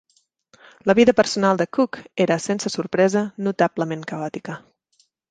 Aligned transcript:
La 0.89 0.95
vida 0.99 1.13
personal 1.17 1.59
de 1.61 1.67
Cooke 1.75 1.99
era, 2.25 2.37
sense 2.45 2.71
sorpresa, 2.77 3.23
notablement 3.49 4.07
caòtica. 4.13 4.57